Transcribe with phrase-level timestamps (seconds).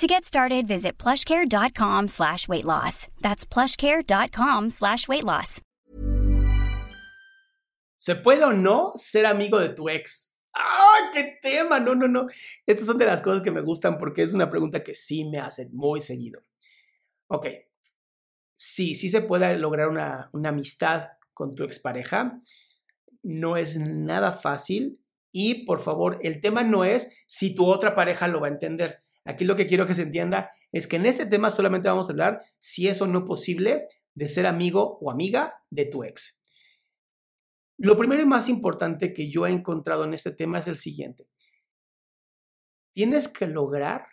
[0.00, 3.08] To get started, visit plushcare.com slash weight loss.
[3.20, 5.60] That's plushcare.com slash weight loss.
[7.98, 10.38] ¿Se puede o no ser amigo de tu ex?
[10.54, 11.80] ¡Ah, qué tema!
[11.80, 12.24] No, no, no.
[12.64, 15.38] Estas son de las cosas que me gustan porque es una pregunta que sí me
[15.38, 16.40] hacen muy seguido.
[17.26, 17.48] Ok.
[18.54, 22.40] Sí, sí se puede lograr una, una amistad con tu expareja.
[23.22, 24.98] No es nada fácil.
[25.30, 29.04] Y por favor, el tema no es si tu otra pareja lo va a entender.
[29.24, 32.12] Aquí lo que quiero que se entienda es que en este tema solamente vamos a
[32.12, 36.40] hablar si es o no posible de ser amigo o amiga de tu ex.
[37.78, 41.28] Lo primero y más importante que yo he encontrado en este tema es el siguiente.
[42.94, 44.04] Tienes que lograr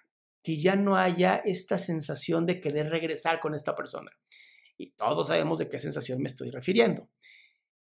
[0.44, 4.12] que ya no haya esta sensación de querer regresar con esta persona.
[4.78, 7.10] Y todos sabemos de qué sensación me estoy refiriendo.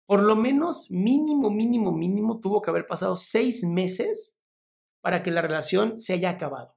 [0.05, 4.39] Por lo menos, mínimo, mínimo, mínimo, tuvo que haber pasado seis meses
[5.01, 6.74] para que la relación se haya acabado.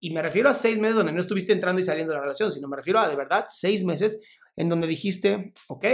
[0.00, 2.50] Y me refiero a seis meses donde no estuviste entrando y saliendo de la relación,
[2.50, 4.20] sino me refiero a de verdad seis meses
[4.56, 5.86] en donde dijiste, ok,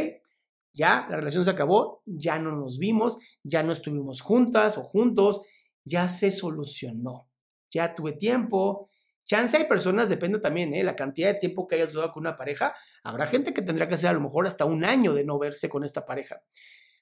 [0.72, 5.42] ya la relación se acabó, ya no nos vimos, ya no estuvimos juntas o juntos,
[5.84, 7.28] ya se solucionó,
[7.70, 8.90] ya tuve tiempo.
[9.24, 10.84] Chance hay personas, depende también, ¿eh?
[10.84, 12.74] la cantidad de tiempo que hayas durado con una pareja.
[13.02, 15.68] Habrá gente que tendrá que ser a lo mejor hasta un año de no verse
[15.68, 16.42] con esta pareja.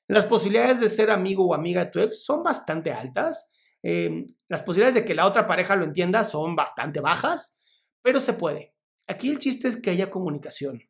[0.06, 3.50] Las posibilidades de ser amigo o amiga de tu ex son bastante altas.
[3.86, 7.58] Eh, las posibilidades de que la otra pareja lo entienda son bastante bajas,
[8.02, 8.74] pero se puede.
[9.06, 10.82] Aquí el chiste es que haya comunicación.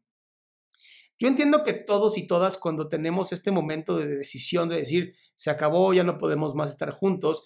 [1.19, 5.51] Yo entiendo que todos y todas cuando tenemos este momento de decisión de decir, se
[5.51, 7.43] acabó, ya no podemos más estar juntos,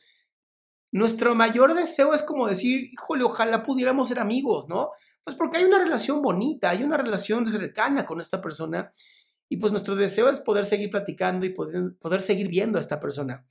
[0.90, 4.90] nuestro mayor deseo es como decir, híjole, ojalá pudiéramos ser amigos, ¿no?
[5.24, 8.90] Pues porque hay una relación bonita, hay una relación cercana con esta persona
[9.48, 13.00] y pues nuestro deseo es poder seguir platicando y poder, poder seguir viendo a esta
[13.00, 13.46] persona.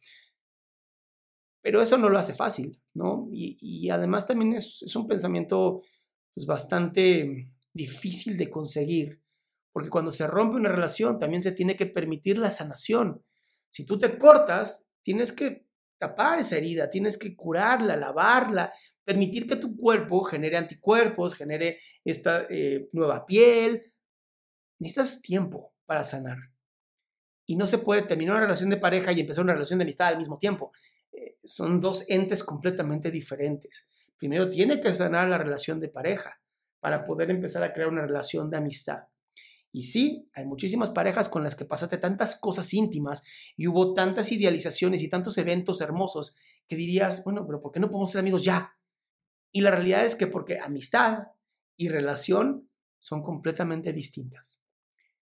[1.67, 3.27] Pero eso no lo hace fácil, ¿no?
[3.29, 5.81] Y, además también es, un pensamiento
[6.33, 9.21] pues, bastante difícil de conseguir,
[9.73, 13.21] porque cuando se rompe una relación también se tiene que permitir la sanación.
[13.67, 15.67] Si tú te cortas, tienes que
[15.97, 18.71] tapar esa herida, tienes que curarla, lavarla,
[19.03, 23.91] permitir que tu cuerpo genere anticuerpos, genere esta eh, nueva piel.
[24.79, 26.37] Necesitas tiempo para sanar.
[27.45, 30.07] Y no se puede terminar una relación de pareja y empezar una relación de amistad
[30.07, 30.71] al mismo tiempo.
[31.17, 33.87] Eh, son dos entes completamente diferentes.
[34.17, 36.39] Primero tiene que sanar la relación de pareja
[36.79, 39.05] para poder empezar a crear una relación de amistad.
[39.71, 43.23] Y sí, hay muchísimas parejas con las que pasaste tantas cosas íntimas
[43.55, 46.35] y hubo tantas idealizaciones y tantos eventos hermosos
[46.67, 48.77] que dirías, bueno, pero ¿por qué no podemos ser amigos ya?
[49.51, 51.29] Y la realidad es que porque amistad
[51.75, 54.61] y relación son completamente distintas.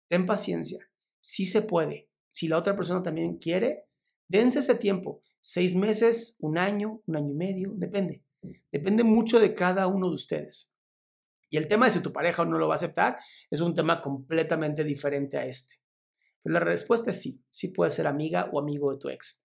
[0.08, 0.90] Ten paciencia,
[1.20, 2.10] sí se puede.
[2.32, 3.88] Si la otra persona también quiere,
[4.28, 8.24] dense ese tiempo seis meses, un año, un año y medio, depende.
[8.72, 10.74] Depende mucho de cada uno de ustedes.
[11.50, 13.18] Y el tema de si tu pareja no lo va a aceptar
[13.50, 15.76] es un tema completamente diferente a este.
[16.42, 19.44] Pero la respuesta es sí, sí puedes ser amiga o amigo de tu ex.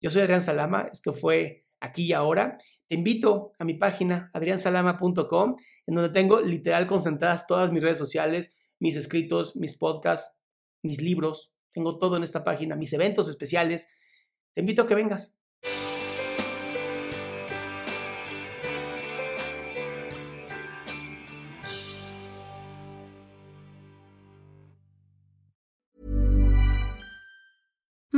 [0.00, 2.56] Yo soy Adrián Salama, esto fue aquí y ahora.
[2.86, 8.56] Te invito a mi página adriansalama.com, en donde tengo literal concentradas todas mis redes sociales,
[8.78, 10.38] mis escritos, mis podcasts,
[10.82, 11.54] mis libros.
[11.72, 13.88] Tengo todo en esta página, mis eventos especiales
[14.54, 15.39] te invito a que vengas.